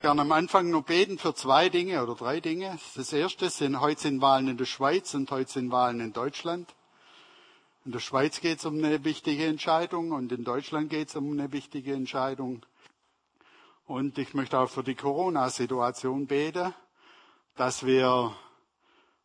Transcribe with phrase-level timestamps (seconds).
[0.00, 2.78] gerne am Anfang nur beten für zwei Dinge oder drei Dinge.
[2.96, 6.74] Das erste sind, heute sind Wahlen in der Schweiz und heute sind Wahlen in Deutschland.
[7.84, 11.30] In der Schweiz geht es um eine wichtige Entscheidung und in Deutschland geht es um
[11.32, 12.64] eine wichtige Entscheidung.
[13.86, 16.74] Und ich möchte auch für die Corona-Situation beten,
[17.56, 18.34] dass wir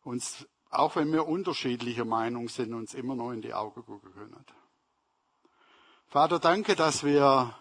[0.04, 4.44] uns, auch wenn wir unterschiedlicher Meinung sind, uns immer noch in die Augen gucken können.
[6.08, 7.54] Vater, danke, dass wir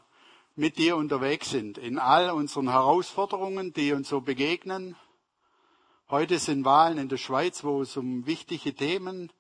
[0.57, 4.95] mit dir unterwegs sind in all unseren Herausforderungen, die uns so begegnen.
[6.09, 9.33] Heute sind Wahlen in der Schweiz, wo es um wichtige Themen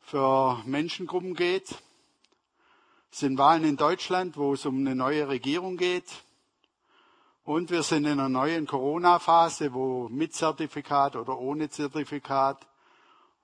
[0.00, 1.68] für Menschengruppen geht.
[3.12, 6.10] Es sind Wahlen in Deutschland, wo es um eine neue Regierung geht.
[7.44, 12.66] Und wir sind in einer neuen Corona-Phase, wo mit Zertifikat oder ohne Zertifikat,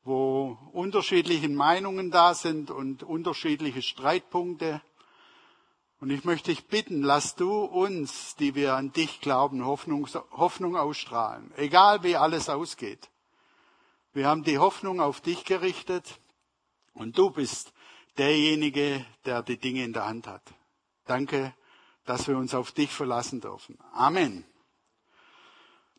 [0.02, 4.80] wo unterschiedliche Meinungen da sind und unterschiedliche Streitpunkte.
[5.98, 10.76] Und ich möchte dich bitten, lass du uns, die wir an dich glauben, Hoffnung, Hoffnung
[10.76, 13.10] ausstrahlen, egal wie alles ausgeht.
[14.12, 16.20] Wir haben die Hoffnung auf dich gerichtet
[16.94, 17.72] und du bist
[18.18, 20.42] derjenige, der die Dinge in der Hand hat.
[21.06, 21.54] Danke,
[22.04, 23.78] dass wir uns auf dich verlassen dürfen.
[23.92, 24.44] Amen.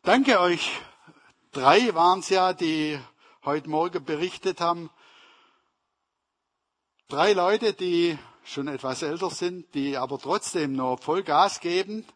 [0.02, 0.70] Danke euch.
[1.52, 3.00] Drei waren es ja, die
[3.44, 4.90] heute Morgen berichtet haben.
[7.08, 8.18] Drei Leute, die
[8.48, 12.06] schon etwas älter sind, die aber trotzdem noch voll Gas geben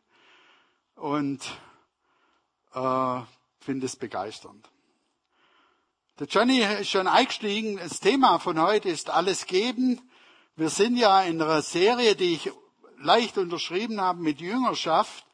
[0.96, 1.40] und
[2.74, 3.20] äh,
[3.60, 4.68] finde es begeisternd.
[6.18, 7.76] Der Johnny ist schon eingestiegen.
[7.76, 10.00] Das Thema von heute ist alles geben.
[10.56, 12.52] Wir sind ja in einer Serie, die ich
[12.98, 15.26] leicht unterschrieben habe mit Jüngerschaft.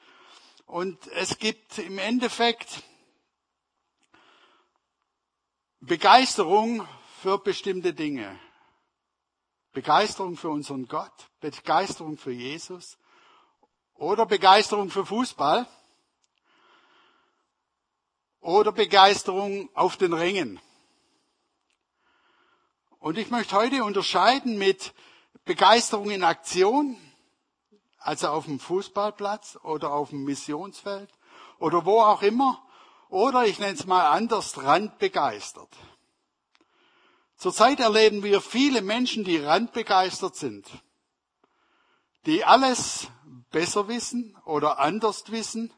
[0.66, 2.82] Und es gibt im Endeffekt
[5.80, 6.86] Begeisterung
[7.22, 8.38] für bestimmte Dinge.
[9.72, 12.98] Begeisterung für unseren Gott, Begeisterung für Jesus
[13.94, 15.66] oder Begeisterung für Fußball
[18.40, 20.60] oder Begeisterung auf den Ringen.
[22.98, 24.92] Und ich möchte heute unterscheiden mit
[25.44, 26.96] Begeisterung in Aktion,
[27.98, 31.10] also auf dem Fußballplatz oder auf dem Missionsfeld
[31.58, 32.62] oder wo auch immer,
[33.08, 35.70] oder ich nenne es mal anders, randbegeistert.
[37.38, 40.66] Zurzeit erleben wir viele Menschen, die randbegeistert sind,
[42.26, 43.06] die alles
[43.52, 45.72] besser wissen oder anders wissen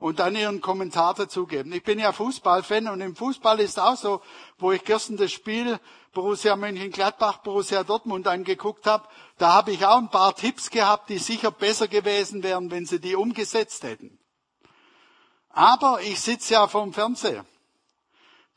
[0.00, 1.72] und dann ihren Kommentar dazugeben.
[1.72, 4.20] Ich bin ja Fußballfan und im Fußball ist auch so,
[4.58, 5.78] wo ich gestern das Spiel
[6.12, 11.18] Borussia Mönchengladbach, Borussia Dortmund angeguckt habe, da habe ich auch ein paar Tipps gehabt, die
[11.18, 14.18] sicher besser gewesen wären, wenn sie die umgesetzt hätten.
[15.50, 17.46] Aber ich sitze ja vorm Fernseher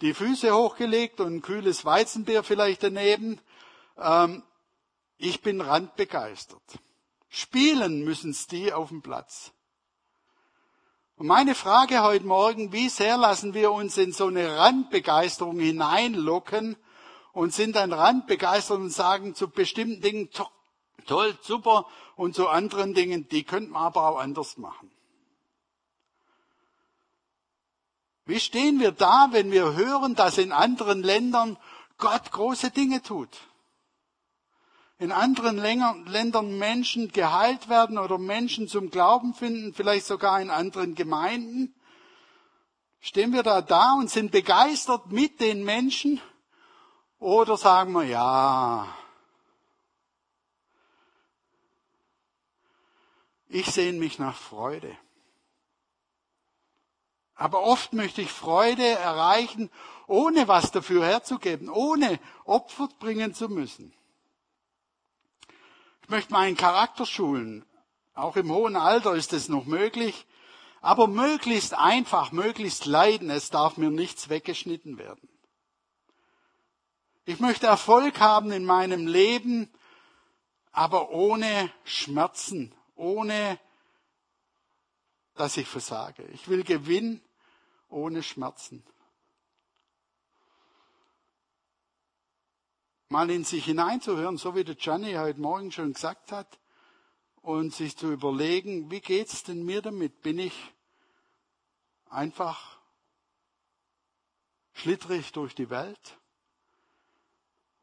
[0.01, 3.39] die Füße hochgelegt und ein kühles Weizenbier vielleicht daneben.
[3.97, 4.43] Ähm,
[5.17, 6.61] ich bin randbegeistert.
[7.29, 9.51] Spielen müssen's die auf dem Platz.
[11.15, 16.75] Und meine Frage heute Morgen, wie sehr lassen wir uns in so eine Randbegeisterung hineinlocken
[17.31, 20.29] und sind dann randbegeistert und sagen zu bestimmten Dingen,
[21.05, 21.85] toll, super,
[22.15, 24.91] und zu anderen Dingen, die könnten wir aber auch anders machen.
[28.31, 31.57] Wie stehen wir da, wenn wir hören, dass in anderen Ländern
[31.97, 33.27] Gott große Dinge tut?
[34.99, 40.95] In anderen Ländern Menschen geheilt werden oder Menschen zum Glauben finden, vielleicht sogar in anderen
[40.95, 41.75] Gemeinden.
[43.01, 46.21] Stehen wir da da und sind begeistert mit den Menschen?
[47.19, 48.87] Oder sagen wir, ja,
[53.49, 54.97] ich sehne mich nach Freude.
[57.41, 59.71] Aber oft möchte ich Freude erreichen,
[60.05, 63.91] ohne was dafür herzugeben, ohne Opfer bringen zu müssen.
[66.03, 67.65] Ich möchte meinen Charakter schulen.
[68.13, 70.27] Auch im hohen Alter ist es noch möglich.
[70.81, 73.31] Aber möglichst einfach, möglichst leiden.
[73.31, 75.27] Es darf mir nichts weggeschnitten werden.
[77.25, 79.67] Ich möchte Erfolg haben in meinem Leben,
[80.71, 83.57] aber ohne Schmerzen, ohne
[85.33, 86.21] dass ich versage.
[86.33, 87.19] Ich will Gewinn
[87.91, 88.83] ohne Schmerzen.
[93.09, 96.59] Mal in sich hineinzuhören, so wie der Gianni heute Morgen schon gesagt hat,
[97.41, 100.21] und sich zu überlegen, wie geht's denn mir damit?
[100.21, 100.53] Bin ich
[102.09, 102.79] einfach
[104.73, 106.19] schlittrig durch die Welt?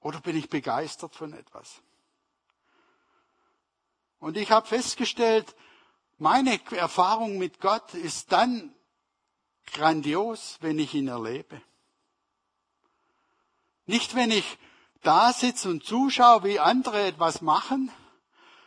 [0.01, 1.83] Oder bin ich begeistert von etwas?
[4.21, 5.55] Und ich habe festgestellt,
[6.19, 8.75] meine Erfahrung mit Gott ist dann
[9.73, 11.61] grandios, wenn ich ihn erlebe.
[13.87, 14.59] Nicht, wenn ich
[15.03, 17.91] da sitze und zuschaue, wie andere etwas machen,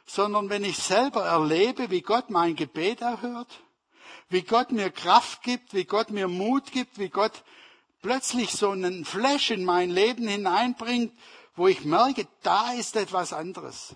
[0.06, 3.62] sondern wenn ich selber erlebe, wie Gott mein Gebet erhört,
[4.30, 7.44] wie Gott mir Kraft gibt, wie Gott mir Mut gibt, wie Gott
[8.02, 11.14] plötzlich so einen Flash in mein Leben hineinbringt,
[11.56, 13.96] wo ich merke, da ist etwas anderes.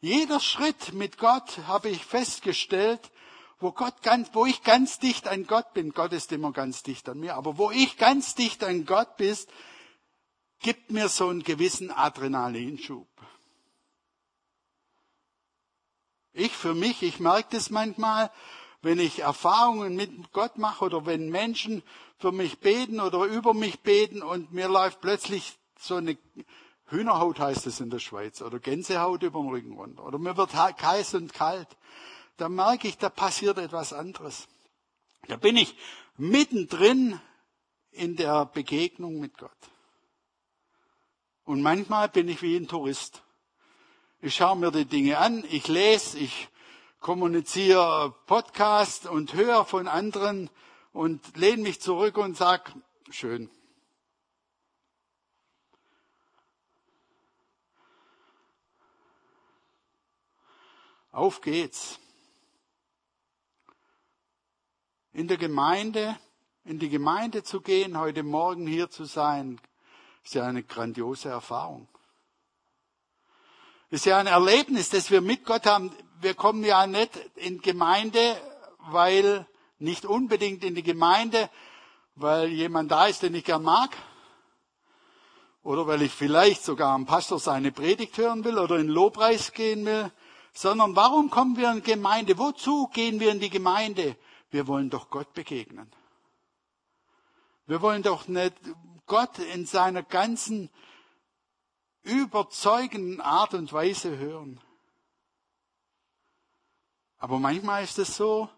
[0.00, 3.10] Jeder Schritt mit Gott habe ich festgestellt,
[3.58, 5.92] wo Gott ganz, wo ich ganz dicht an Gott bin.
[5.92, 9.36] Gott ist immer ganz dicht an mir, aber wo ich ganz dicht an Gott bin,
[10.60, 13.08] gibt mir so einen gewissen Adrenalinschub.
[16.32, 18.30] Ich für mich, ich merke das manchmal,
[18.82, 21.82] wenn ich Erfahrungen mit Gott mache oder wenn Menschen
[22.18, 26.16] für mich beten oder über mich beten und mir läuft plötzlich so eine
[26.90, 30.54] Hühnerhaut heißt es in der Schweiz oder Gänsehaut über den Rücken runter oder mir wird
[30.54, 31.68] heiß und kalt.
[32.36, 34.48] Da merke ich, da passiert etwas anderes.
[35.28, 35.76] Da bin ich
[36.16, 37.20] mittendrin
[37.92, 39.50] in der Begegnung mit Gott.
[41.44, 43.22] Und manchmal bin ich wie ein Tourist.
[44.20, 46.48] Ich schaue mir die Dinge an, ich lese, ich
[47.00, 50.50] kommuniziere Podcast und höre von anderen
[50.92, 52.72] und lehne mich zurück und sag,
[53.10, 53.50] schön.
[61.12, 61.98] Auf geht's.
[65.12, 66.16] In der Gemeinde,
[66.64, 69.60] in die Gemeinde zu gehen, heute Morgen hier zu sein,
[70.24, 71.88] ist ja eine grandiose Erfahrung.
[73.90, 75.90] Ist ja ein Erlebnis, das wir mit Gott haben.
[76.20, 78.40] Wir kommen ja nicht in Gemeinde,
[78.78, 79.48] weil,
[79.80, 81.50] nicht unbedingt in die Gemeinde,
[82.14, 83.96] weil jemand da ist, den ich gern mag.
[85.64, 89.84] Oder weil ich vielleicht sogar am Pastor seine Predigt hören will oder in Lobpreis gehen
[89.86, 90.12] will
[90.52, 92.38] sondern warum kommen wir in die Gemeinde?
[92.38, 94.16] Wozu gehen wir in die Gemeinde?
[94.50, 95.90] Wir wollen doch Gott begegnen.
[97.66, 98.54] Wir wollen doch nicht
[99.06, 100.70] Gott in seiner ganzen
[102.02, 104.60] überzeugenden Art und Weise hören.
[107.18, 108.48] Aber manchmal ist es so,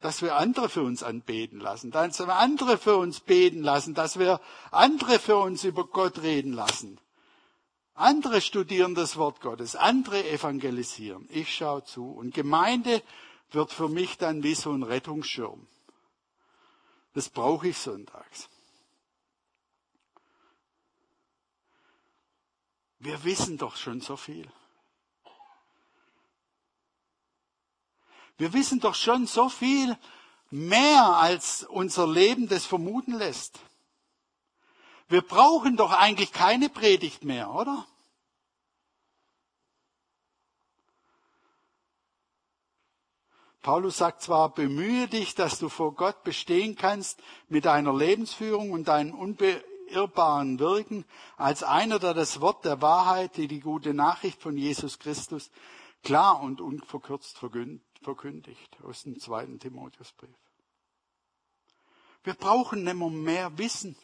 [0.00, 4.18] dass wir andere für uns anbeten lassen, dass wir andere für uns beten lassen, dass
[4.18, 4.40] wir
[4.70, 7.00] andere für uns über Gott reden lassen.
[7.94, 11.28] Andere studieren das Wort Gottes, andere evangelisieren.
[11.30, 12.10] Ich schaue zu.
[12.10, 13.02] Und Gemeinde
[13.50, 15.68] wird für mich dann wie so ein Rettungsschirm.
[17.12, 18.48] Das brauche ich sonntags.
[22.98, 24.50] Wir wissen doch schon so viel.
[28.36, 29.96] Wir wissen doch schon so viel
[30.50, 33.60] mehr, als unser Leben das vermuten lässt.
[35.08, 37.86] Wir brauchen doch eigentlich keine Predigt mehr, oder?
[43.64, 48.88] Paulus sagt zwar, bemühe dich, dass du vor Gott bestehen kannst mit deiner Lebensführung und
[48.88, 51.06] deinen unbeirrbaren Wirken,
[51.38, 55.50] als einer, der das Wort der Wahrheit, die die gute Nachricht von Jesus Christus
[56.02, 60.36] klar und unverkürzt verkündigt, aus dem zweiten Timotheusbrief.
[62.22, 63.96] Wir brauchen nicht mehr, mehr Wissen.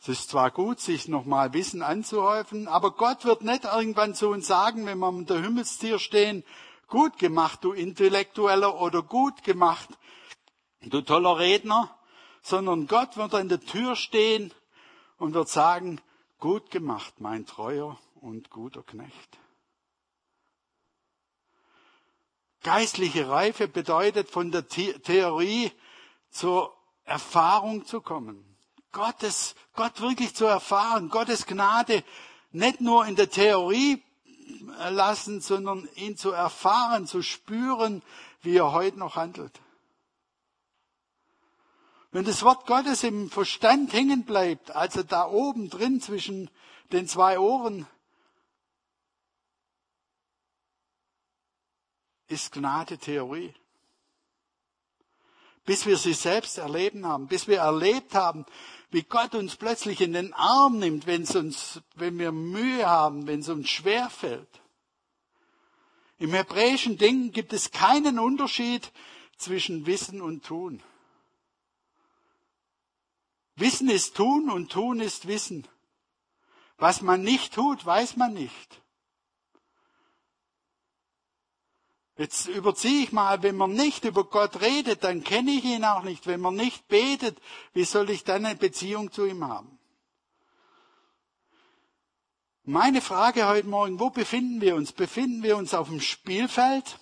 [0.00, 4.46] Es ist zwar gut, sich nochmal Wissen anzuhäufen, aber Gott wird nicht irgendwann zu uns
[4.46, 6.44] sagen, wenn wir der Himmelstier stehen,
[6.86, 9.88] gut gemacht, du Intellektueller oder gut gemacht,
[10.80, 11.96] du toller Redner,
[12.42, 14.52] sondern Gott wird an der Tür stehen
[15.18, 16.00] und wird sagen,
[16.38, 19.38] gut gemacht, mein treuer und guter Knecht.
[22.62, 25.70] Geistliche Reife bedeutet von der Theorie
[26.30, 28.55] zur Erfahrung zu kommen.
[28.96, 32.02] Gottes, Gott wirklich zu erfahren, Gottes Gnade
[32.50, 34.02] nicht nur in der Theorie
[34.88, 38.02] lassen, sondern ihn zu erfahren, zu spüren,
[38.40, 39.60] wie er heute noch handelt.
[42.10, 46.48] Wenn das Wort Gottes im Verstand hängen bleibt, also da oben drin zwischen
[46.90, 47.86] den zwei Ohren,
[52.28, 53.54] ist Gnade Theorie
[55.66, 58.46] bis wir sie selbst erleben haben, bis wir erlebt haben,
[58.90, 63.26] wie Gott uns plötzlich in den Arm nimmt, wenn, es uns, wenn wir Mühe haben,
[63.26, 64.60] wenn es uns schwer fällt.
[66.18, 68.90] Im hebräischen Denken gibt es keinen Unterschied
[69.36, 70.82] zwischen Wissen und Tun.
[73.56, 75.66] Wissen ist Tun und Tun ist Wissen.
[76.78, 78.82] Was man nicht tut, weiß man nicht.
[82.18, 86.02] Jetzt überziehe ich mal, wenn man nicht über Gott redet, dann kenne ich ihn auch
[86.02, 86.26] nicht.
[86.26, 87.38] Wenn man nicht betet,
[87.74, 89.78] wie soll ich dann eine Beziehung zu ihm haben?
[92.64, 94.92] Meine Frage heute Morgen, wo befinden wir uns?
[94.92, 96.98] Befinden wir uns auf dem Spielfeld?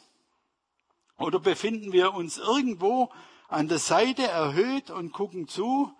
[1.17, 3.13] Oder befinden wir uns irgendwo
[3.49, 5.97] an der Seite erhöht und gucken zu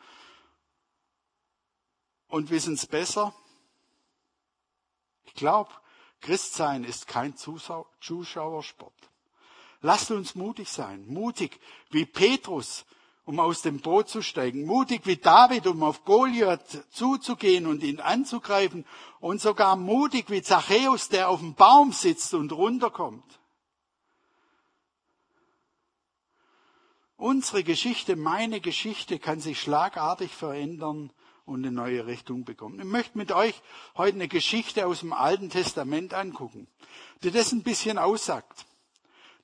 [2.27, 3.33] und wissen es besser?
[5.23, 5.71] Ich glaube,
[6.25, 8.95] Christsein ist kein Zuschauersport.
[9.83, 11.05] Lasst uns mutig sein.
[11.07, 12.87] Mutig wie Petrus,
[13.27, 14.65] um aus dem Boot zu steigen.
[14.65, 18.87] Mutig wie David, um auf Goliath zuzugehen und ihn anzugreifen.
[19.21, 23.39] Und sogar mutig wie Zachäus, der auf dem Baum sitzt und runterkommt.
[27.19, 31.13] Unsere Geschichte, meine Geschichte kann sich schlagartig verändern
[31.47, 32.79] und eine neue Richtung bekommen.
[32.79, 33.55] Ich möchte mit euch
[33.97, 36.67] heute eine Geschichte aus dem Alten Testament angucken,
[37.23, 38.65] die das ein bisschen aussagt.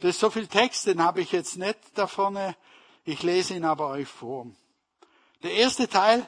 [0.01, 2.57] Das ist so viel Text, den habe ich jetzt nicht da vorne.
[3.05, 4.47] Ich lese ihn aber euch vor.
[5.43, 6.27] Der erste Teil,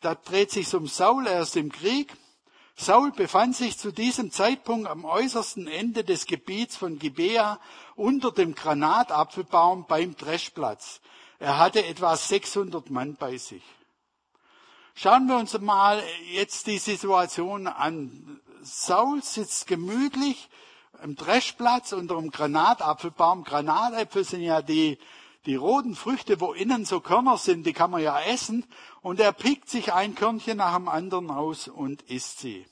[0.00, 2.14] da dreht sich um Saul, er ist im Krieg.
[2.74, 7.60] Saul befand sich zu diesem Zeitpunkt am äußersten Ende des Gebiets von Gibea
[7.96, 11.00] unter dem Granatapfelbaum beim Dreschplatz.
[11.38, 13.62] Er hatte etwa 600 Mann bei sich.
[14.94, 18.40] Schauen wir uns mal jetzt die Situation an.
[18.62, 20.48] Saul sitzt gemütlich
[21.02, 23.44] im Dreschplatz unter einem Granatapfelbaum.
[23.44, 24.98] Granatäpfel sind ja die,
[25.46, 28.64] die roten Früchte, wo innen so Körner sind, die kann man ja essen.
[29.00, 32.66] Und er pickt sich ein Körnchen nach dem anderen aus und isst sie.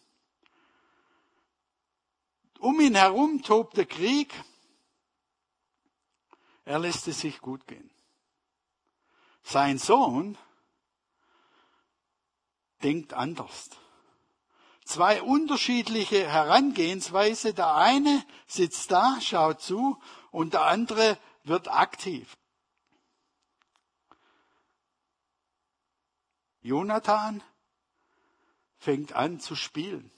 [2.58, 4.32] Um ihn herum tobt der Krieg.
[6.64, 7.90] Er lässt es sich gut gehen.
[9.42, 10.36] Sein Sohn
[12.82, 13.70] denkt anders
[14.90, 17.54] zwei unterschiedliche Herangehensweise.
[17.54, 19.98] Der eine sitzt da, schaut zu
[20.32, 22.36] und der andere wird aktiv.
[26.62, 27.42] Jonathan
[28.76, 30.10] fängt an zu spielen.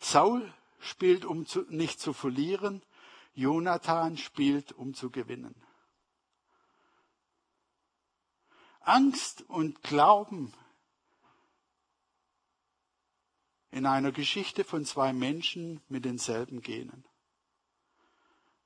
[0.00, 2.82] Saul spielt, um zu, nicht zu verlieren.
[3.34, 5.54] Jonathan spielt, um zu gewinnen.
[8.86, 10.54] Angst und Glauben
[13.72, 17.04] in einer Geschichte von zwei Menschen mit denselben Genen.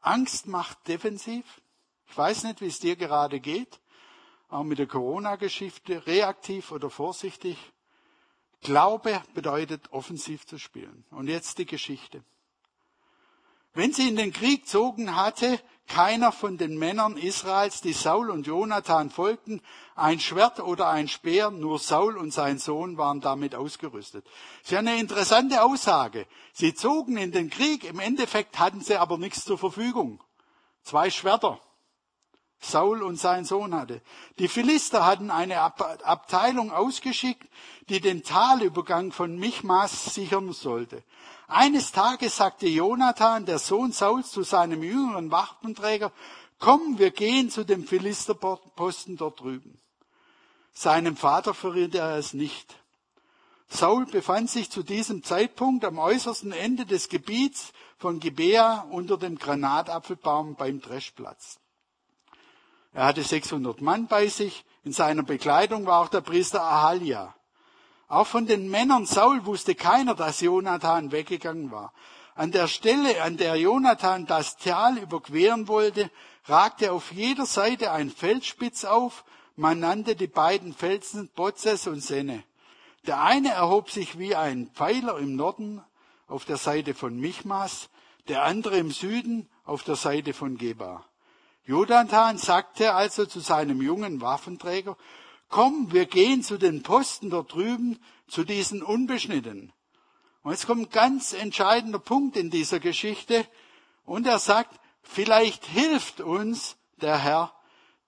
[0.01, 1.63] Angst macht defensiv.
[2.07, 3.81] Ich weiß nicht, wie es dir gerade geht,
[4.49, 7.57] auch mit der Corona-Geschichte, reaktiv oder vorsichtig.
[8.61, 11.07] Glaube bedeutet offensiv zu spielen.
[11.11, 12.23] Und jetzt die Geschichte.
[13.73, 15.63] Wenn sie in den Krieg zogen, hatte
[15.95, 19.61] keiner von den Männern Israels, die Saul und Jonathan folgten,
[19.97, 24.25] ein Schwert oder ein Speer, nur Saul und sein Sohn waren damit ausgerüstet.
[24.25, 26.27] Das ist ja eine interessante Aussage.
[26.53, 30.23] Sie zogen in den Krieg, im Endeffekt hatten sie aber nichts zur Verfügung.
[30.83, 31.61] Zwei Schwerter.
[32.61, 34.03] Saul und sein Sohn hatte.
[34.39, 37.49] Die Philister hatten eine Abteilung ausgeschickt,
[37.89, 41.03] die den Talübergang von Michmas sichern sollte.
[41.49, 46.13] Eines Tages sagte Jonathan, der Sohn Sauls, zu seinem jüngeren Wachtenträger,
[46.59, 49.81] komm, wir gehen zu dem Philisterposten dort drüben.
[50.73, 52.77] Seinem Vater verriet er es nicht.
[53.69, 59.39] Saul befand sich zu diesem Zeitpunkt am äußersten Ende des Gebiets von Gibea unter dem
[59.39, 61.59] Granatapfelbaum beim Dreschplatz.
[62.93, 64.65] Er hatte 600 Mann bei sich.
[64.85, 67.35] In seiner Bekleidung war auch der Priester Ahalia.
[68.09, 71.93] Auch von den Männern Saul wusste keiner, dass Jonathan weggegangen war.
[72.35, 76.11] An der Stelle, an der Jonathan das Tal überqueren wollte,
[76.47, 79.25] ragte auf jeder Seite ein Felsspitz auf.
[79.55, 82.43] Man nannte die beiden Felsen Bozes und Senne.
[83.07, 85.83] Der eine erhob sich wie ein Pfeiler im Norden
[86.27, 87.91] auf der Seite von Michmas,
[88.29, 91.05] der andere im Süden auf der Seite von Geba.
[91.71, 94.97] Jonathan sagte also zu seinem jungen Waffenträger,
[95.49, 99.73] komm, wir gehen zu den Posten dort drüben, zu diesen Unbeschnittenen.
[100.43, 103.47] Und jetzt kommt ein ganz entscheidender Punkt in dieser Geschichte.
[104.05, 107.55] Und er sagt, vielleicht hilft uns der Herr,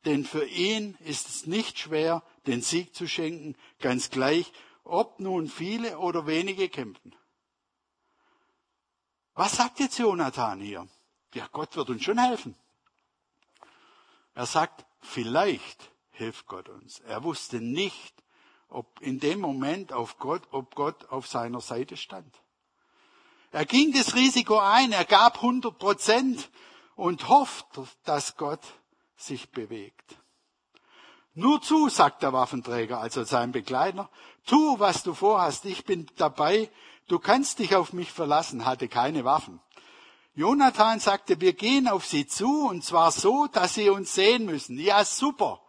[0.06, 4.52] denn für ihn ist es nicht schwer, den Sieg zu schenken, ganz gleich,
[4.82, 7.14] ob nun viele oder wenige kämpfen.
[9.34, 10.88] Was sagt jetzt Jonathan hier?
[11.32, 12.56] Ja, Gott wird uns schon helfen.
[14.34, 17.00] Er sagt, vielleicht hilft Gott uns.
[17.00, 18.14] Er wusste nicht,
[18.68, 22.34] ob in dem Moment auf Gott, ob Gott auf seiner Seite stand.
[23.50, 26.50] Er ging das Risiko ein, er gab 100 Prozent
[26.96, 27.66] und hofft,
[28.04, 28.62] dass Gott
[29.16, 30.16] sich bewegt.
[31.34, 34.10] Nur zu, sagt der Waffenträger, also sein Begleiter,
[34.46, 36.70] tu, was du vorhast, ich bin dabei,
[37.08, 39.60] du kannst dich auf mich verlassen, hatte keine Waffen.
[40.34, 44.78] Jonathan sagte, wir gehen auf sie zu und zwar so, dass sie uns sehen müssen.
[44.78, 45.60] Ja, super.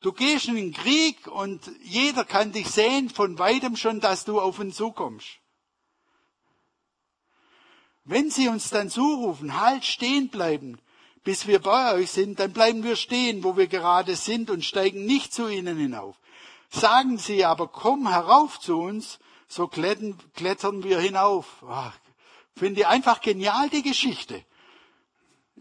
[0.00, 4.40] Du gehst in den Krieg und jeder kann dich sehen von weitem schon, dass du
[4.40, 5.28] auf ihn zukommst.
[8.04, 10.80] Wenn sie uns dann zurufen, halt stehen bleiben,
[11.22, 15.04] bis wir bei euch sind, dann bleiben wir stehen, wo wir gerade sind und steigen
[15.04, 16.16] nicht zu ihnen hinauf.
[16.70, 21.62] Sagen sie aber, komm herauf zu uns, so klettern, klettern wir hinauf.
[21.68, 21.99] Ach,
[22.60, 24.44] Finde einfach genial, die Geschichte.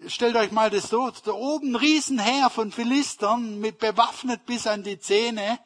[0.08, 5.00] Stellt euch mal das so, da oben Riesenheer von Philistern mit bewaffnet bis an die
[5.00, 5.60] Zähne.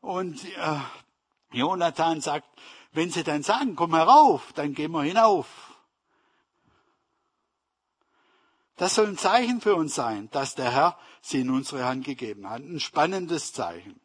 [0.00, 0.80] Und äh,
[1.52, 2.48] Jonathan sagt,
[2.90, 5.46] wenn sie dann sagen, komm herauf, dann gehen wir hinauf.
[8.74, 12.50] Das soll ein Zeichen für uns sein, dass der Herr sie in unsere Hand gegeben
[12.50, 12.62] hat.
[12.62, 14.00] Ein spannendes Zeichen.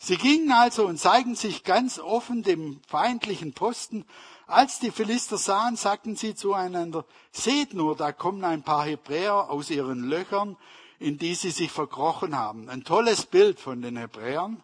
[0.00, 4.04] Sie gingen also und zeigten sich ganz offen dem feindlichen Posten.
[4.46, 9.70] Als die Philister sahen, sagten sie zueinander, seht nur, da kommen ein paar Hebräer aus
[9.70, 10.56] ihren Löchern,
[11.00, 12.68] in die sie sich verkrochen haben.
[12.68, 14.62] Ein tolles Bild von den Hebräern.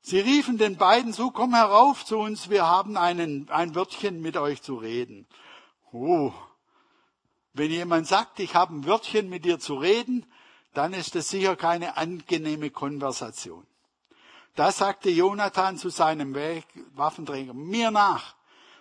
[0.00, 4.38] Sie riefen den beiden zu, komm herauf zu uns, wir haben einen, ein Wörtchen mit
[4.38, 5.26] euch zu reden.
[5.92, 6.32] Oh,
[7.52, 10.24] wenn jemand sagt, ich habe ein Wörtchen mit dir zu reden,
[10.72, 13.66] dann ist es sicher keine angenehme Konversation.
[14.58, 16.34] Da sagte Jonathan zu seinem
[16.96, 18.34] Waffenträger, mir nach,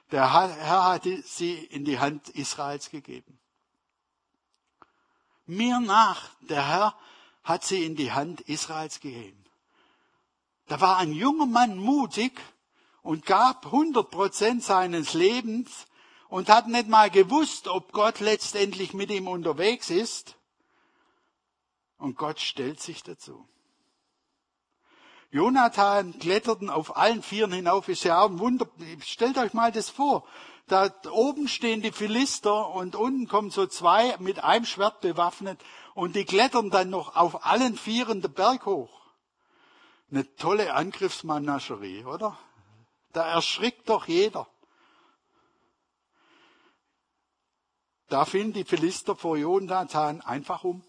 [0.10, 3.38] der Herr hat sie in die Hand Israels gegeben.
[5.46, 6.96] Mir nach, der Herr
[7.44, 9.46] hat sie in die Hand Israels gegeben.
[10.66, 12.42] Da war ein junger Mann mutig
[13.04, 15.86] und gab 100 Prozent seines Lebens
[16.28, 20.38] und hat nicht mal gewusst, ob Gott letztendlich mit ihm unterwegs ist.
[22.00, 23.48] Und Gott stellt sich dazu.
[25.38, 28.68] Jonathan kletterten auf allen Vieren hinauf, ist ja auch ein Wunder.
[29.06, 30.28] Stellt euch mal das vor.
[30.66, 35.62] Da oben stehen die Philister und unten kommen so zwei mit einem Schwert bewaffnet
[35.94, 38.90] und die klettern dann noch auf allen Vieren den Berg hoch.
[40.10, 42.36] Eine tolle Angriffsmanagerie, oder?
[43.14, 44.48] Da erschrickt doch jeder.
[48.10, 50.84] Da fielen die Philister vor Jonathan einfach um.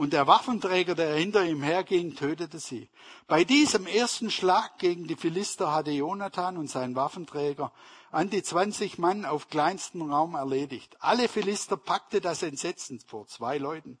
[0.00, 2.88] Und der Waffenträger, der hinter ihm herging, tötete sie.
[3.26, 7.70] Bei diesem ersten Schlag gegen die Philister hatte Jonathan und sein Waffenträger
[8.10, 10.96] an die 20 Mann auf kleinstem Raum erledigt.
[11.00, 13.98] Alle Philister packte das Entsetzen vor zwei Leuten,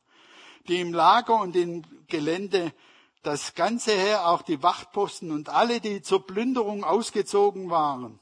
[0.68, 2.72] die im Lager und im Gelände
[3.22, 8.18] das ganze Heer, auch die Wachtposten und alle, die zur Plünderung ausgezogen waren.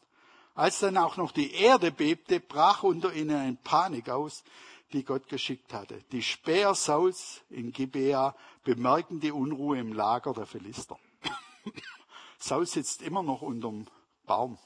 [0.57, 4.43] Als dann auch noch die Erde bebte, brach unter ihnen eine Panik aus,
[4.93, 6.03] die Gott geschickt hatte.
[6.13, 10.99] Die Späher Sauls in Gibea bemerken die Unruhe im Lager der Philister.
[12.39, 13.87] Saul sitzt immer noch unterm
[14.25, 14.59] Baum.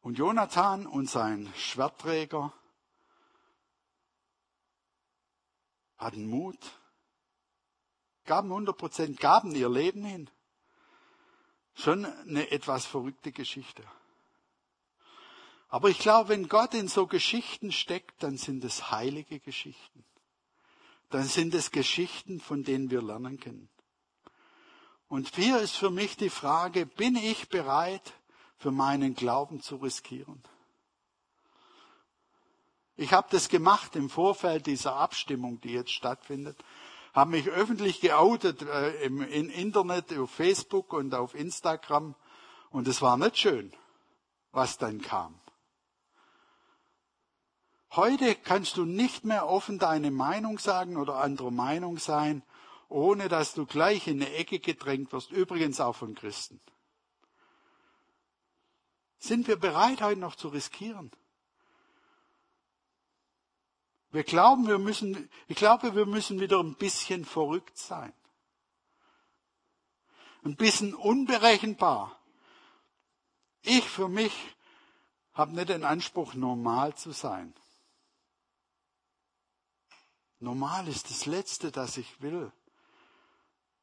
[0.00, 2.52] Und Jonathan und sein Schwertträger
[5.98, 6.58] hatten Mut,
[8.24, 10.30] gaben 100 Prozent, gaben ihr Leben hin.
[11.74, 13.84] Schon eine etwas verrückte Geschichte.
[15.68, 20.04] Aber ich glaube, wenn Gott in so Geschichten steckt, dann sind es heilige Geschichten.
[21.10, 23.68] Dann sind es Geschichten, von denen wir lernen können.
[25.08, 28.12] Und hier ist für mich die Frage, bin ich bereit,
[28.58, 30.42] für meinen Glauben zu riskieren?
[32.96, 36.58] Ich habe das gemacht im Vorfeld dieser Abstimmung, die jetzt stattfindet,
[37.14, 42.14] habe mich öffentlich geoutet äh, im, im Internet, auf Facebook und auf Instagram
[42.70, 43.72] und es war nicht schön,
[44.52, 45.40] was dann kam.
[47.92, 52.42] Heute kannst du nicht mehr offen deine Meinung sagen oder anderer Meinung sein,
[52.88, 56.60] ohne dass du gleich in eine Ecke gedrängt wirst, übrigens auch von Christen.
[59.18, 61.10] Sind wir bereit, heute noch zu riskieren?
[64.10, 68.12] Wir glauben, wir müssen, ich glaube, wir müssen wieder ein bisschen verrückt sein.
[70.44, 72.18] Ein bisschen unberechenbar.
[73.62, 74.32] Ich für mich
[75.34, 77.54] habe nicht den Anspruch, normal zu sein.
[80.40, 82.52] Normal ist das Letzte, das ich will.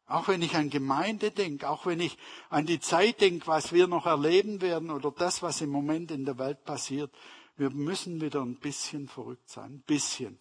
[0.07, 2.17] Auch wenn ich an Gemeinde denke, auch wenn ich
[2.49, 6.25] an die Zeit denke, was wir noch erleben werden oder das, was im Moment in
[6.25, 7.11] der Welt passiert,
[7.57, 10.37] wir müssen wieder ein bisschen verrückt sein, ein bisschen.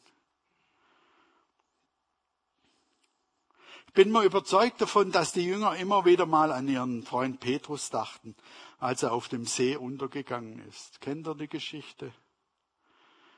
[3.86, 7.90] Ich bin mir überzeugt davon, dass die Jünger immer wieder mal an ihren Freund Petrus
[7.90, 8.34] dachten,
[8.78, 11.00] als er auf dem See untergegangen ist.
[11.00, 12.12] Kennt ihr die Geschichte?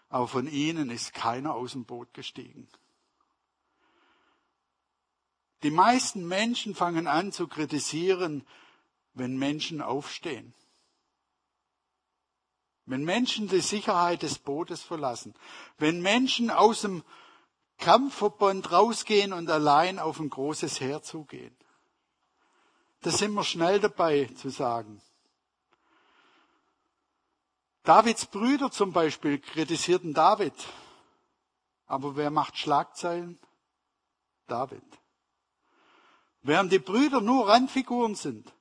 [0.09, 2.69] Aber von ihnen ist keiner aus dem Boot gestiegen.
[5.63, 8.47] Die meisten Menschen fangen an zu kritisieren,
[9.15, 10.55] wenn Menschen aufstehen.
[12.85, 15.35] Wenn Menschen die Sicherheit des Bootes verlassen,
[15.79, 17.03] wenn Menschen aus dem
[17.79, 21.57] Kampfverbund rausgehen und allein auf ein großes Heer zugehen,
[23.01, 25.03] da sind wir schnell dabei zu sagen.
[27.87, 30.53] Davids Brüder zum Beispiel kritisierten David.
[31.87, 33.39] Aber wer macht Schlagzeilen?
[34.49, 34.83] David.
[36.43, 38.53] Während die Brüder nur Randfiguren sind.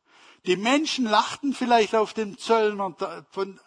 [0.46, 2.96] Die Menschen lachten vielleicht auf den Zöllner
[3.32, 3.60] von,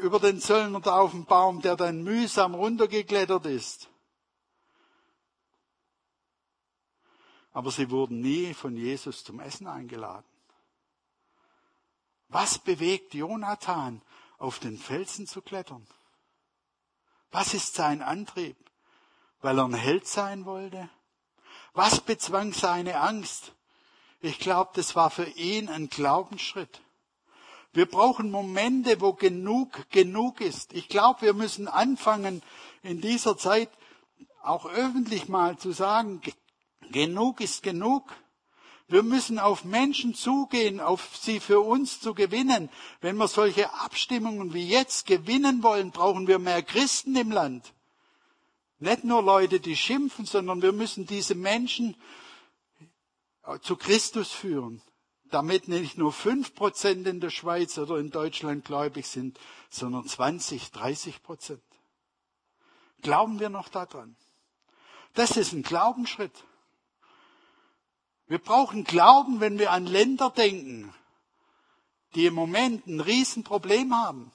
[0.00, 3.90] über den Zöllner da auf dem Baum, der dann mühsam runtergeklettert ist.
[7.52, 10.24] Aber sie wurden nie von Jesus zum Essen eingeladen.
[12.28, 14.00] Was bewegt Jonathan,
[14.40, 15.86] auf den Felsen zu klettern?
[17.30, 18.56] Was ist sein Antrieb?
[19.40, 20.88] Weil er ein Held sein wollte?
[21.74, 23.52] Was bezwang seine Angst?
[24.20, 26.80] Ich glaube, das war für ihn ein Glaubensschritt.
[27.72, 30.72] Wir brauchen Momente, wo genug genug ist.
[30.72, 32.42] Ich glaube, wir müssen anfangen,
[32.82, 33.70] in dieser Zeit
[34.42, 36.20] auch öffentlich mal zu sagen,
[36.90, 38.10] genug ist genug.
[38.90, 42.68] Wir müssen auf Menschen zugehen, auf sie für uns zu gewinnen.
[43.00, 47.72] Wenn wir solche Abstimmungen wie jetzt gewinnen wollen, brauchen wir mehr Christen im Land.
[48.80, 51.94] Nicht nur Leute, die schimpfen, sondern wir müssen diese Menschen
[53.62, 54.82] zu Christus führen,
[55.30, 60.72] damit nicht nur fünf Prozent in der Schweiz oder in Deutschland gläubig sind, sondern 20,
[60.72, 61.62] 30 Prozent.
[63.02, 64.16] Glauben wir noch daran?
[65.14, 66.44] Das ist ein Glaubensschritt.
[68.30, 70.94] Wir brauchen Glauben, wenn wir an Länder denken,
[72.14, 74.30] die im Moment ein Riesenproblem haben.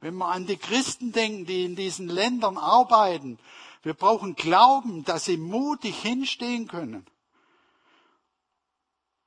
[0.00, 3.38] Wenn wir an die Christen denken, die in diesen Ländern arbeiten.
[3.82, 7.04] Wir brauchen Glauben, dass sie mutig hinstehen können.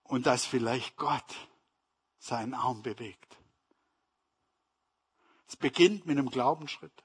[0.02, 1.36] Und dass vielleicht Gott
[2.18, 3.38] seinen Arm bewegt.
[5.48, 7.04] Es beginnt mit einem Glaubensschritt.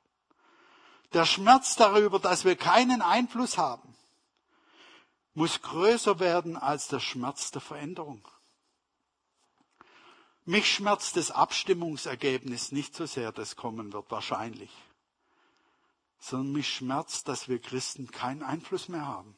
[1.13, 3.95] Der Schmerz darüber, dass wir keinen Einfluss haben,
[5.41, 8.29] muss größer werden als der Schmerz der Veränderung.
[10.45, 14.71] Mich schmerzt das Abstimmungsergebnis nicht so sehr, das kommen wird wahrscheinlich,
[16.19, 19.35] sondern mich schmerzt, dass wir Christen keinen Einfluss mehr haben.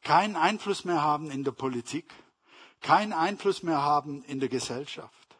[0.00, 2.10] Keinen Einfluss mehr haben in der Politik,
[2.80, 5.36] keinen Einfluss mehr haben in der Gesellschaft.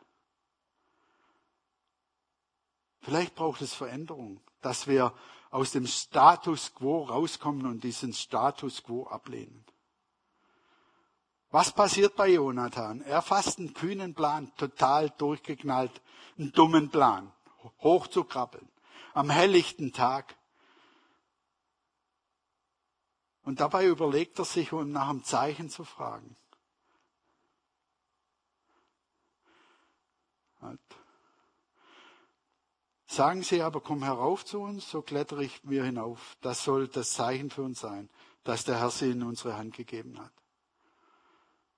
[3.01, 5.15] Vielleicht braucht es Veränderung, dass wir
[5.51, 9.65] aus dem Status quo rauskommen und diesen Status quo ablehnen.
[11.51, 13.01] Was passiert bei Jonathan?
[13.03, 16.03] Er fasst einen kühnen Plan, total durchgeknallt,
[16.37, 17.33] einen dummen Plan,
[17.83, 18.69] hochzukrabbeln,
[19.15, 20.37] am helllichten Tag.
[23.43, 26.37] Und dabei überlegt er sich, um nach einem Zeichen zu fragen.
[30.61, 30.81] Halt.
[33.07, 36.37] Sagen Sie aber, komm herauf zu uns, so klettere ich mir hinauf.
[36.41, 38.11] Das soll das Zeichen für uns sein,
[38.43, 40.33] dass der Herr sie in unsere Hand gegeben hat.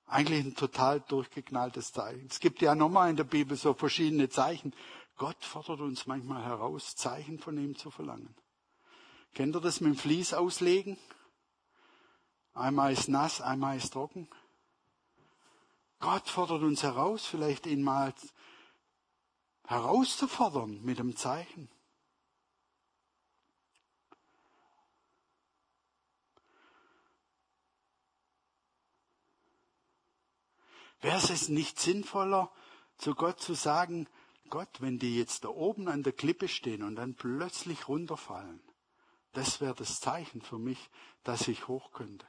[0.07, 2.29] Eigentlich ein total durchgeknalltes Zeichen.
[2.31, 4.73] Es gibt ja nochmal in der Bibel so verschiedene Zeichen.
[5.19, 8.35] Gott fordert uns manchmal heraus, Zeichen von ihm zu verlangen.
[9.35, 10.97] Kennt ihr das mit dem Vlies auslegen?
[12.55, 14.29] Einmal ist nass, einmal ist trocken.
[16.01, 18.15] Gott fordert uns heraus, vielleicht ihn mal
[19.69, 21.69] herauszufordern mit dem Zeichen.
[31.01, 32.51] Wäre es nicht sinnvoller,
[32.97, 34.09] zu Gott zu sagen,
[34.49, 38.63] Gott, wenn die jetzt da oben an der Klippe stehen und dann plötzlich runterfallen,
[39.35, 40.89] das wäre das Zeichen für mich,
[41.25, 42.27] dass ich hoch könnte.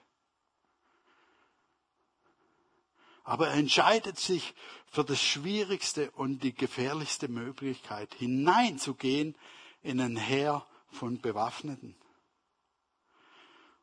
[3.29, 4.55] Aber er entscheidet sich
[4.87, 9.35] für das schwierigste und die gefährlichste Möglichkeit, hineinzugehen
[9.83, 11.95] in ein Heer von Bewaffneten.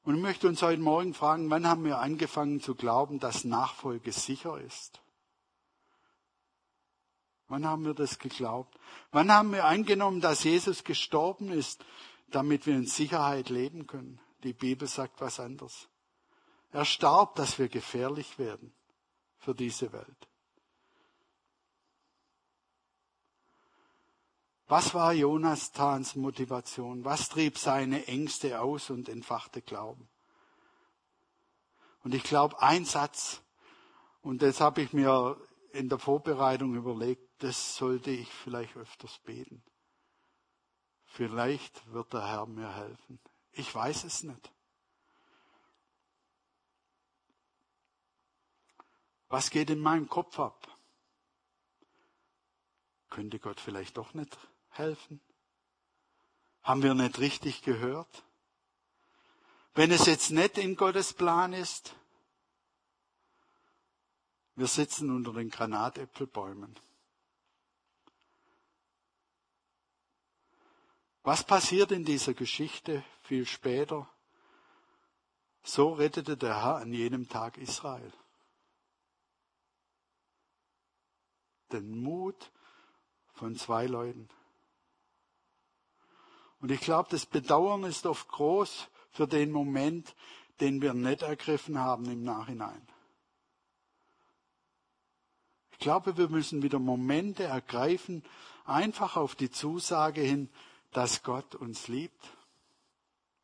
[0.02, 4.10] Und ich möchte uns heute Morgen fragen, wann haben wir angefangen zu glauben, dass Nachfolge
[4.10, 5.00] sicher ist?
[7.46, 8.76] Wann haben wir das geglaubt?
[9.12, 11.84] Wann haben wir angenommen, dass Jesus gestorben ist,
[12.32, 14.18] damit wir in Sicherheit leben können?
[14.42, 15.86] Die Bibel sagt was anderes.
[16.72, 18.75] Er starb, dass wir gefährlich werden
[19.46, 20.28] für diese Welt.
[24.66, 27.04] Was war Jonathans Motivation?
[27.04, 30.08] Was trieb seine Ängste aus und entfachte Glauben?
[32.02, 33.40] Und ich glaube, ein Satz,
[34.20, 39.62] und das habe ich mir in der Vorbereitung überlegt, das sollte ich vielleicht öfters beten.
[41.04, 43.20] Vielleicht wird der Herr mir helfen.
[43.52, 44.55] Ich weiß es nicht.
[49.28, 50.68] Was geht in meinem Kopf ab?
[53.10, 54.36] Könnte Gott vielleicht doch nicht
[54.70, 55.20] helfen?
[56.62, 58.24] Haben wir nicht richtig gehört?
[59.74, 61.94] Wenn es jetzt nicht in Gottes Plan ist,
[64.54, 66.74] wir sitzen unter den Granatäpfelbäumen.
[71.22, 74.08] Was passiert in dieser Geschichte viel später?
[75.62, 78.12] So rettete der Herr an jenem Tag Israel.
[81.72, 82.50] Den Mut
[83.34, 84.28] von zwei Leuten.
[86.60, 90.14] Und ich glaube, das Bedauern ist oft groß für den Moment,
[90.60, 92.86] den wir nicht ergriffen haben im Nachhinein.
[95.72, 98.24] Ich glaube, wir müssen wieder Momente ergreifen,
[98.64, 100.48] einfach auf die Zusage hin,
[100.92, 102.32] dass Gott uns liebt,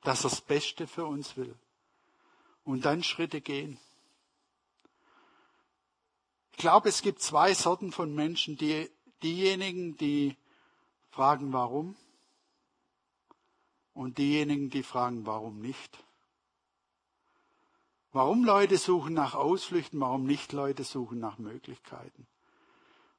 [0.00, 1.54] dass er das Beste für uns will
[2.64, 3.78] und dann Schritte gehen.
[6.62, 8.88] Ich glaube, es gibt zwei Sorten von Menschen, die,
[9.24, 10.36] diejenigen, die
[11.10, 11.96] fragen, warum
[13.94, 15.98] und diejenigen, die fragen, warum nicht.
[18.12, 22.28] Warum Leute suchen nach Ausflüchten, warum nicht Leute suchen nach Möglichkeiten.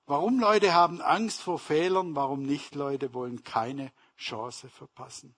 [0.06, 5.36] Warum Leute haben Angst vor Fehlern, warum nicht Leute wollen keine Chance verpassen.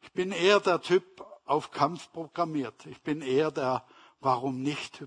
[0.00, 2.86] Ich bin eher der Typ auf Kampf programmiert.
[2.86, 3.84] Ich bin eher der
[4.20, 5.04] Warum nicht.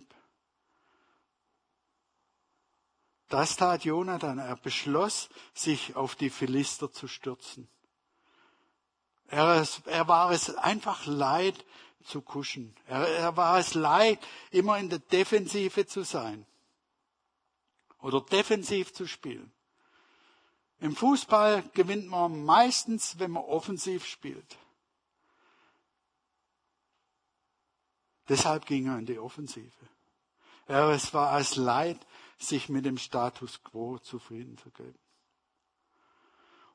[3.30, 4.40] Das tat Jonathan.
[4.40, 7.70] Er beschloss, sich auf die Philister zu stürzen.
[9.28, 11.66] Er, er war es einfach leid
[12.04, 12.76] zu kuschen.
[12.86, 14.20] Er, er war es leid,
[14.52, 16.46] immer in der Defensive zu sein
[18.04, 19.52] oder defensiv zu spielen.
[20.80, 24.58] Im Fußball gewinnt man meistens, wenn man offensiv spielt.
[28.30, 29.72] Deshalb ging er in die Offensive.
[30.66, 32.00] Er, es war als Leid,
[32.38, 34.98] sich mit dem Status quo zufrieden zu geben.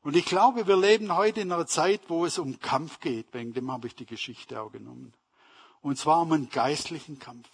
[0.03, 3.27] Und ich glaube, wir leben heute in einer Zeit, wo es um Kampf geht.
[3.33, 5.13] Wegen dem habe ich die Geschichte auch genommen.
[5.81, 7.49] Und zwar um einen geistlichen Kampf.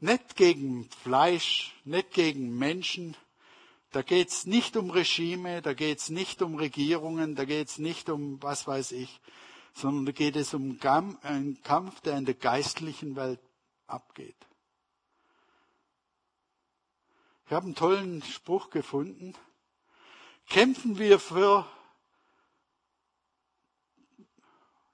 [0.00, 3.16] Nicht gegen Fleisch, nicht gegen Menschen.
[3.90, 7.78] Da geht es nicht um Regime, da geht es nicht um Regierungen, da geht es
[7.78, 9.20] nicht um was weiß ich,
[9.74, 10.78] sondern da geht es um
[11.22, 13.40] einen Kampf, der in der geistlichen Welt
[13.86, 14.36] abgeht.
[17.46, 19.34] Ich habe einen tollen Spruch gefunden.
[20.48, 21.66] Kämpfen wir für,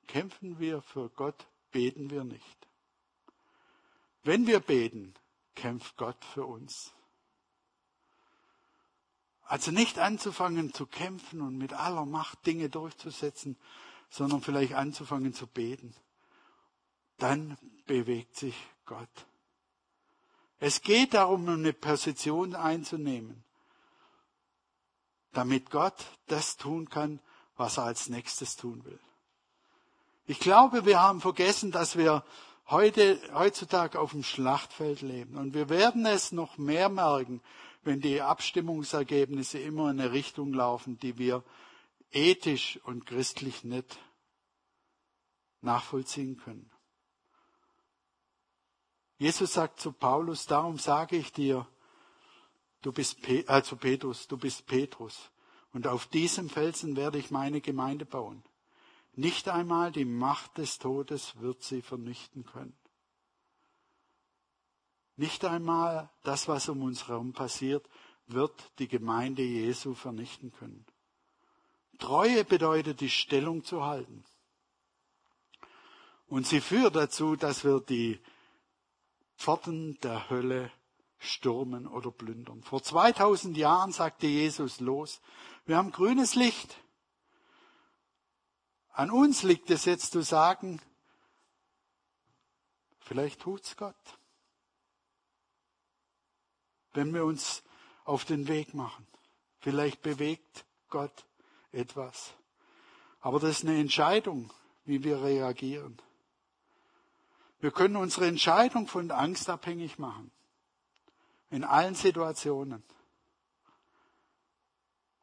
[0.06, 2.68] kämpfen wir für Gott, beten wir nicht.
[4.22, 5.14] Wenn wir beten,
[5.54, 6.94] kämpft Gott für uns.
[9.42, 13.58] Also nicht anzufangen zu kämpfen und mit aller Macht Dinge durchzusetzen,
[14.14, 15.92] sondern vielleicht anzufangen zu beten.
[17.18, 18.54] Dann bewegt sich
[18.86, 19.08] Gott.
[20.60, 23.42] Es geht darum, eine Position einzunehmen,
[25.32, 25.96] damit Gott
[26.28, 27.18] das tun kann,
[27.56, 29.00] was er als nächstes tun will.
[30.26, 32.24] Ich glaube, wir haben vergessen, dass wir
[32.68, 35.36] heute, heutzutage auf dem Schlachtfeld leben.
[35.36, 37.42] Und wir werden es noch mehr merken,
[37.82, 41.42] wenn die Abstimmungsergebnisse immer in eine Richtung laufen, die wir
[42.14, 43.98] ethisch und christlich nicht
[45.60, 46.70] nachvollziehen können.
[49.18, 51.66] Jesus sagt zu Paulus, darum sage ich dir,
[52.82, 55.30] du bist, also Petrus, du bist Petrus.
[55.72, 58.44] Und auf diesem Felsen werde ich meine Gemeinde bauen.
[59.14, 62.76] Nicht einmal die Macht des Todes wird sie vernichten können.
[65.16, 67.88] Nicht einmal das, was um uns herum passiert,
[68.26, 70.84] wird die Gemeinde Jesu vernichten können.
[71.98, 74.24] Treue bedeutet, die Stellung zu halten.
[76.26, 78.20] Und sie führt dazu, dass wir die
[79.36, 80.70] Pforten der Hölle
[81.18, 82.62] stürmen oder plündern.
[82.62, 85.20] Vor 2000 Jahren sagte Jesus los,
[85.66, 86.76] wir haben grünes Licht.
[88.90, 90.80] An uns liegt es jetzt zu sagen,
[93.00, 94.18] vielleicht tut's Gott.
[96.92, 97.64] Wenn wir uns
[98.04, 99.06] auf den Weg machen.
[99.58, 101.26] Vielleicht bewegt Gott
[101.74, 102.34] etwas.
[103.20, 104.52] Aber das ist eine Entscheidung,
[104.84, 106.00] wie wir reagieren.
[107.60, 110.30] Wir können unsere Entscheidung von Angst abhängig machen.
[111.50, 112.82] In allen Situationen.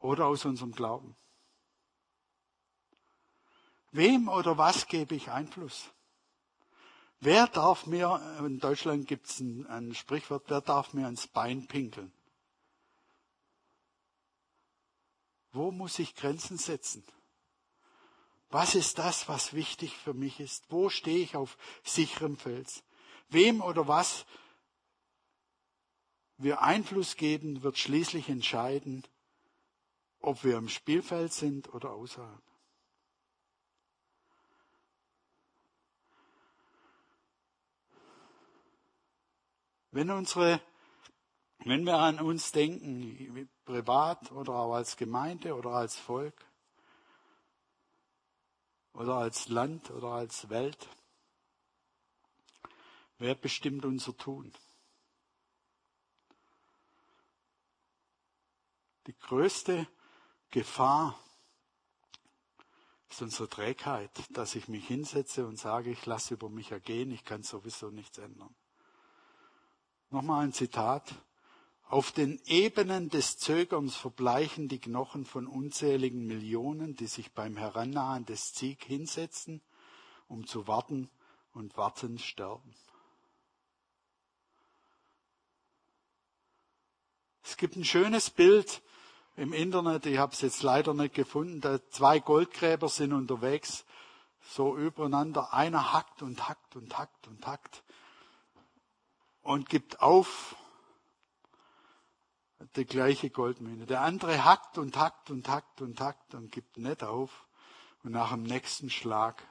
[0.00, 1.14] Oder aus unserem Glauben.
[3.92, 5.90] Wem oder was gebe ich Einfluss?
[7.20, 11.68] Wer darf mir, in Deutschland gibt es ein, ein Sprichwort, wer darf mir ans Bein
[11.68, 12.12] pinkeln?
[15.52, 17.04] Wo muss ich Grenzen setzen?
[18.48, 20.64] Was ist das, was wichtig für mich ist?
[20.70, 22.82] Wo stehe ich auf sicherem Fels?
[23.28, 24.26] Wem oder was
[26.36, 29.04] wir Einfluss geben, wird schließlich entscheiden,
[30.20, 32.42] ob wir im Spielfeld sind oder außerhalb.
[39.92, 40.60] Wenn unsere
[41.64, 46.34] Wenn wir an uns denken, privat oder auch als Gemeinde oder als Volk
[48.94, 50.88] oder als Land oder als Welt,
[53.18, 54.52] wer bestimmt unser Tun?
[59.06, 59.86] Die größte
[60.50, 61.18] Gefahr
[63.08, 67.24] ist unsere Trägheit, dass ich mich hinsetze und sage, ich lasse über mich ergehen, ich
[67.24, 68.54] kann sowieso nichts ändern.
[70.10, 71.14] Nochmal ein Zitat.
[71.92, 78.24] Auf den Ebenen des Zögerns verbleichen die Knochen von unzähligen Millionen, die sich beim Herannahen
[78.24, 79.60] des Zieg hinsetzen,
[80.26, 81.10] um zu warten
[81.52, 82.74] und warten sterben.
[87.44, 88.80] Es gibt ein schönes Bild
[89.36, 93.84] im Internet, ich habe es jetzt leider nicht gefunden, da zwei Goldgräber sind unterwegs,
[94.40, 95.52] so übereinander.
[95.52, 97.84] Einer hackt und hackt und hackt und hackt
[99.42, 100.56] und gibt auf
[102.76, 103.86] die gleiche Goldmine.
[103.86, 107.46] Der andere hackt und hackt und hackt und hackt und gibt nicht auf.
[108.02, 109.42] Und nach dem nächsten Schlag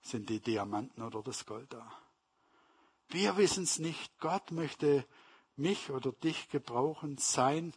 [0.00, 1.90] sind die Diamanten oder das Gold da.
[3.08, 4.18] Wir wissen es nicht.
[4.18, 5.06] Gott möchte
[5.56, 7.72] mich oder dich gebrauchen, sein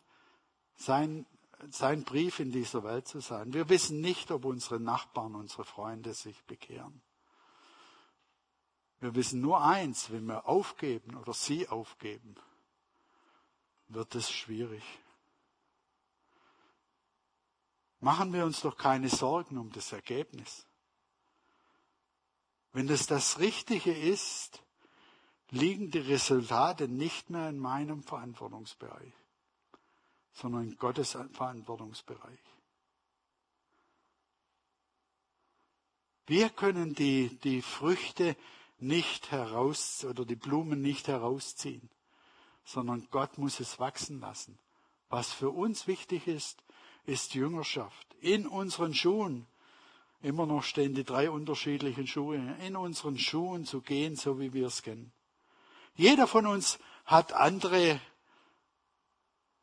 [0.80, 1.26] sein,
[1.70, 3.54] sein Brief in dieser Welt zu sein.
[3.54, 7.02] Wir wissen nicht, ob unsere Nachbarn, unsere Freunde sich bekehren.
[9.00, 12.36] Wir wissen nur eins, wenn wir aufgeben oder sie aufgeben,
[13.90, 14.84] wird es schwierig.
[18.00, 20.66] Machen wir uns doch keine Sorgen um das Ergebnis.
[22.72, 24.64] Wenn es das Richtige ist,
[25.50, 29.14] liegen die Resultate nicht mehr in meinem Verantwortungsbereich
[30.40, 32.40] sondern Gottes Verantwortungsbereich.
[36.28, 38.38] Wir können die, die Früchte
[38.78, 41.90] nicht heraus oder die Blumen nicht herausziehen,
[42.70, 44.60] sondern Gott muss es wachsen lassen.
[45.10, 46.64] Was für uns wichtig ist,
[47.06, 48.08] ist Jüngerschaft.
[48.22, 49.48] In unseren Schuhen,
[50.22, 54.68] immer noch stehen die drei unterschiedlichen Schuhe, in unseren Schuhen zu gehen, so wie wir
[54.68, 55.12] es kennen.
[55.96, 58.00] Jeder von uns hat andere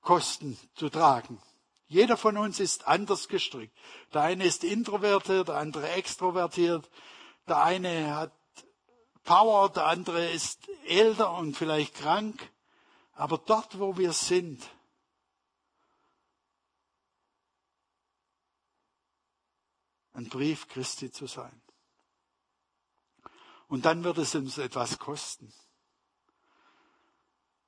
[0.01, 1.41] Kosten zu tragen.
[1.87, 3.77] Jeder von uns ist anders gestrickt.
[4.13, 6.91] Der eine ist introvertiert, der andere extrovertiert.
[7.47, 8.33] Der eine hat
[9.23, 12.51] Power, der andere ist älter und vielleicht krank.
[13.17, 14.63] Aber dort, wo wir sind,
[20.13, 21.63] ein Brief Christi zu sein.
[23.69, 25.53] Und dann wird es uns etwas kosten.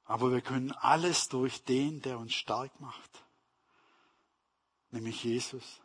[0.05, 3.25] Aber wir können alles durch den, der uns stark macht,
[4.91, 5.81] nämlich Jesus.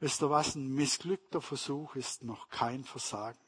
[0.00, 0.54] Wisst ihr was?
[0.54, 3.45] Ein missglückter Versuch ist noch kein Versagen.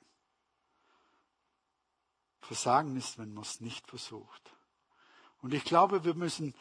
[2.40, 4.42] Versagen ist, wenn man es nicht versucht.
[5.42, 6.54] Und ich glaube, wir müssen,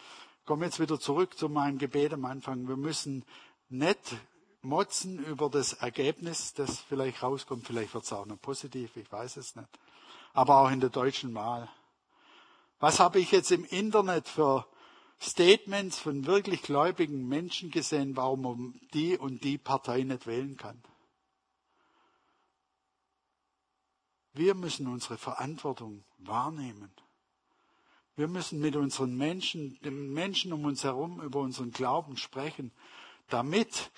[0.46, 3.26] komme jetzt wieder zurück zu meinem Gebet am Anfang, wir müssen
[3.70, 4.16] nicht
[4.62, 7.66] motzen über das Ergebnis, das vielleicht rauskommt.
[7.66, 9.70] Vielleicht wird es auch noch positiv, ich weiß es nicht
[10.38, 11.68] aber auch in der deutschen Wahl.
[12.80, 14.68] Was habe ich jetzt im Internet für
[15.20, 20.80] Statements von wirklich gläubigen Menschen gesehen, warum man die und die Partei nicht wählen kann?
[24.38, 26.92] Wir müssen unsere Verantwortung wahrnehmen.
[28.16, 32.72] Wir müssen mit unseren Menschen, den Menschen um uns herum über unseren Glauben sprechen,
[33.30, 33.92] damit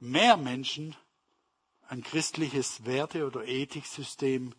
[0.00, 0.96] mehr Menschen
[1.88, 4.52] ein christliches Werte- oder Ethiksystem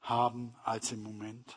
[0.00, 1.56] haben als im Moment.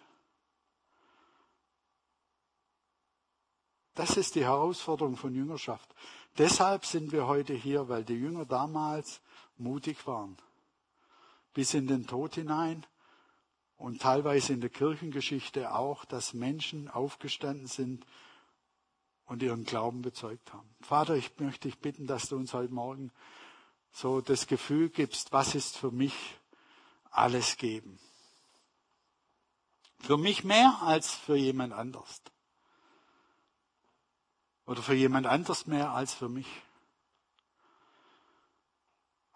[3.96, 5.96] Das ist die Herausforderung von Jüngerschaft.
[6.38, 9.20] Deshalb sind wir heute hier, weil die Jünger damals
[9.58, 10.38] mutig waren.
[11.54, 12.86] Bis in den Tod hinein
[13.78, 18.06] und teilweise in der Kirchengeschichte auch, dass Menschen aufgestanden sind
[19.26, 20.70] und ihren Glauben bezeugt haben.
[20.82, 23.12] Vater, ich möchte dich bitten, dass du uns heute Morgen
[23.92, 26.14] so das Gefühl gibst, was ist für mich
[27.12, 28.00] alles geben.
[30.00, 32.22] Für mich mehr als für jemand anders.
[34.66, 36.48] Oder für jemand anders mehr als für mich.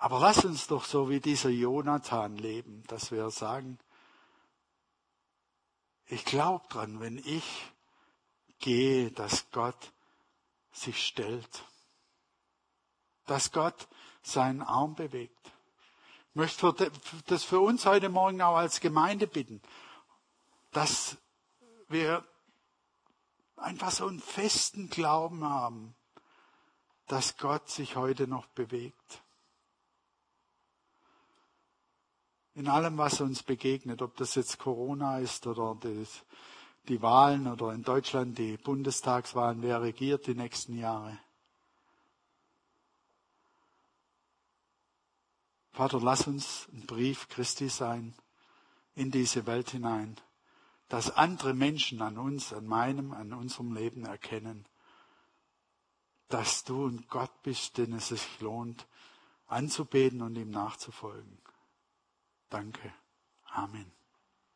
[0.07, 3.77] Aber lass uns doch so wie dieser Jonathan leben, dass wir sagen,
[6.05, 7.43] ich glaube dran, wenn ich
[8.59, 9.91] gehe, dass Gott
[10.71, 11.65] sich stellt,
[13.25, 13.89] dass Gott
[14.21, 15.51] seinen Arm bewegt.
[16.29, 16.73] Ich möchte
[17.25, 19.61] das für uns heute Morgen auch als Gemeinde bitten
[20.71, 21.17] dass
[21.89, 22.25] wir
[23.57, 25.95] einfach so einen festen Glauben haben,
[27.07, 29.21] dass Gott sich heute noch bewegt.
[32.57, 36.23] In allem, was uns begegnet, ob das jetzt Corona ist oder das,
[36.87, 41.19] die Wahlen oder in Deutschland die Bundestagswahlen, wer regiert die nächsten Jahre.
[45.71, 48.15] Vater, lass uns ein Brief Christi sein
[48.95, 50.17] in diese Welt hinein,
[50.89, 54.65] dass andere Menschen an uns, an meinem, an unserem Leben erkennen,
[56.27, 58.87] dass du ein Gott bist, den es sich lohnt,
[59.45, 61.37] anzubeten und ihm nachzufolgen.
[62.51, 62.93] Danke.
[63.55, 63.91] Amen.